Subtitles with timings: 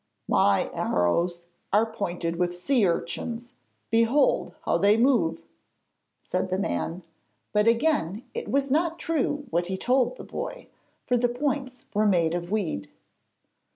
[0.27, 3.53] 'My arrows are pointed with sea urchins;
[3.91, 5.43] behold how they move,'
[6.19, 7.03] said the man;
[7.53, 10.69] but again it was not true what he told the boy,
[11.05, 12.89] for the points were made of weed.